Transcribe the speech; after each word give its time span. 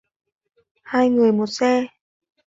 Hai 0.83 1.09
người 1.09 1.31
một 1.31 1.45
xe 1.45 1.87